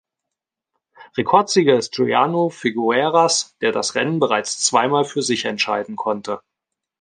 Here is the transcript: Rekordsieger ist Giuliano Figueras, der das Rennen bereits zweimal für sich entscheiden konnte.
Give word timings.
Rekordsieger 1.15 1.77
ist 1.77 1.91
Giuliano 1.93 2.49
Figueras, 2.49 3.55
der 3.61 3.71
das 3.71 3.93
Rennen 3.93 4.17
bereits 4.19 4.59
zweimal 4.59 5.05
für 5.05 5.21
sich 5.21 5.45
entscheiden 5.45 5.95
konnte. 5.95 6.41